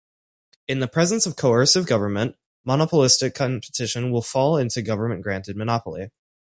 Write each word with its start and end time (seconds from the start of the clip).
In 0.67 0.79
the 0.79 0.87
presence 0.87 1.27
of 1.27 1.35
coercive 1.35 1.85
government, 1.85 2.35
monopolistic 2.65 3.35
competition 3.35 4.09
will 4.09 4.23
fall 4.23 4.57
into 4.57 4.81
government-granted 4.81 5.55
monopoly. 5.55 6.09